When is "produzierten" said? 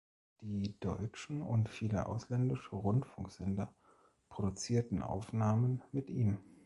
4.29-5.03